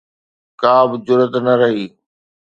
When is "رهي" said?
1.59-1.85